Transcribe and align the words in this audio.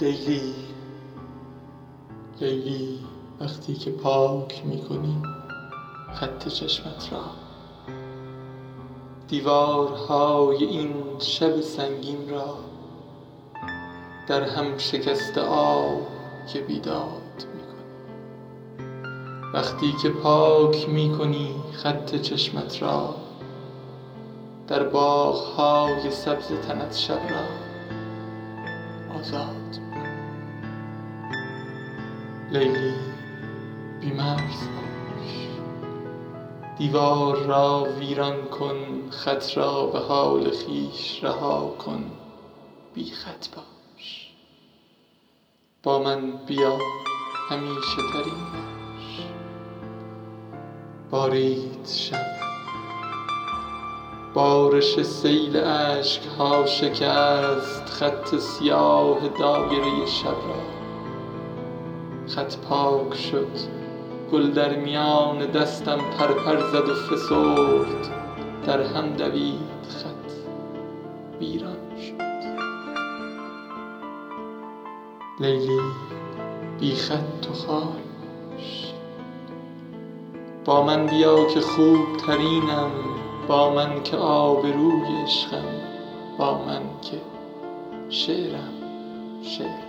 لیلی 0.00 0.54
لیلی 2.40 2.98
وقتی 3.40 3.74
که 3.74 3.90
پاک 3.90 4.62
می 4.66 4.82
کنی 4.82 5.22
خط 6.14 6.48
چشمت 6.48 7.12
را. 7.12 7.24
دیوارهای 9.28 10.64
این 10.64 10.94
شب 11.18 11.60
سنگین 11.60 12.28
را 12.28 12.56
در 14.26 14.42
هم 14.42 14.78
شکسته 14.78 15.40
آه 15.40 16.00
که 16.52 16.60
بیداد 16.60 17.46
می 17.54 17.62
کنی 17.62 18.04
وقتی 19.54 19.92
که 20.02 20.08
پاک 20.08 20.88
می 20.88 21.18
کنی 21.18 21.54
خط 21.72 22.16
چشمت 22.16 22.82
را 22.82 23.14
در 24.68 24.82
باغهای 24.82 26.10
سبز 26.10 26.48
تنت 26.48 26.96
شب 26.96 27.20
را 27.30 27.44
آزاد 29.20 29.87
لیلی 32.50 32.94
بی 34.00 34.12
مرز 34.12 34.68
باش 34.68 35.48
دیوار 36.78 37.36
را 37.36 37.86
ویران 37.98 38.44
کن 38.44 39.10
خط 39.10 39.56
را 39.56 39.86
به 39.86 39.98
حال 39.98 40.50
خویش 40.50 41.24
رها 41.24 41.68
کن. 41.78 42.04
بی 42.94 43.10
خط 43.10 43.48
باش. 43.48 44.32
با 45.82 45.98
من 45.98 46.30
بیا 46.46 46.78
همیشه 47.50 47.96
ترین 48.12 48.44
باش 48.52 49.26
بارید 51.10 51.86
شب. 51.86 52.38
بارش 54.34 55.02
سیل 55.02 55.56
اشک 55.56 56.22
ها 56.38 56.66
شکست 56.66 57.86
خط 57.90 58.36
سیاه 58.36 59.28
دایره 59.28 60.06
شب 60.06 60.26
را. 60.28 60.77
خط 62.28 62.56
پاک 62.56 63.14
شد. 63.14 63.50
گل 64.32 64.50
در 64.50 64.76
میان 64.76 65.46
دستم 65.46 65.98
پر 66.18 66.26
پر 66.26 66.70
زد 66.70 66.88
و 66.88 66.94
فسرد. 66.94 68.08
در 68.66 68.82
هم 68.82 69.12
دوید 69.12 69.58
خط 69.88 70.32
ویران 71.40 71.76
شد. 71.96 72.28
لیلی 75.40 75.80
بی 76.80 76.94
خط 76.94 77.50
و 77.50 77.54
خال 77.54 77.82
باش 78.50 78.92
با 80.64 80.82
من 80.84 81.06
بیا 81.06 81.44
که 81.44 81.60
خوب 81.60 82.16
ترینم. 82.26 82.90
با 83.48 83.74
من 83.74 84.02
که 84.02 84.16
آبروی 84.16 85.22
عشقم. 85.24 85.64
با 86.38 86.58
من 86.64 86.82
که 87.02 87.20
شعرم. 88.08 88.72
شعر. 89.42 89.88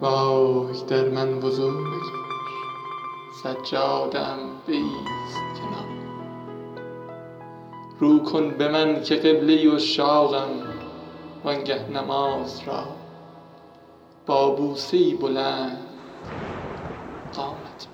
وای 0.00 0.82
در 0.88 1.08
من 1.08 1.38
وضو 1.38 1.70
بگیر. 1.70 2.20
سجاده 3.42 4.18
ام 4.18 4.38
بایست 4.66 5.60
کنار 5.60 5.88
رو 7.98 8.18
کن 8.24 8.50
به 8.50 8.68
من 8.68 9.02
که 9.02 9.16
قبله 9.16 9.74
عشاقم 9.74 10.48
وآنگه 11.44 11.90
نماز 11.90 12.60
را 12.66 12.84
با 14.26 14.50
بوسه 14.50 14.96
ای 14.96 15.14
بلند 15.14 15.86
قامت. 17.32 17.86